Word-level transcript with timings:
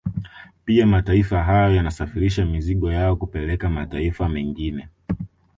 Pia 0.65 0.85
mataifa 0.87 1.43
hayo 1.43 1.75
yanasafirisha 1.75 2.45
mizigo 2.45 2.91
yao 2.91 3.15
kupeleka 3.15 3.69
mataifa 3.69 4.29
mengine 4.29 4.87